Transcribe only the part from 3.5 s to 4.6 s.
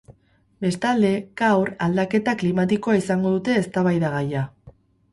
eztabaidagaia.